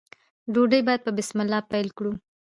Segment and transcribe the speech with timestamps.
[0.53, 2.13] ډوډۍ باید په بسم الله پیل کړو.